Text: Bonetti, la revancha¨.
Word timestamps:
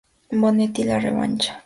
Bonetti, 0.31 0.83
la 0.83 0.97
revancha¨. 0.99 1.59